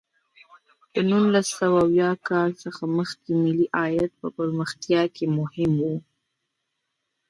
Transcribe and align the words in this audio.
د 0.93 0.95
نولس 1.09 1.47
سوه 1.59 1.79
اویا 1.87 2.11
کال 2.27 2.51
څخه 2.63 2.83
مخکې 2.97 3.29
ملي 3.43 3.67
عاید 3.77 4.11
په 4.21 4.27
پرمختیا 4.37 5.03
کې 5.15 5.25
مهم 5.37 5.73
و. 5.81 5.91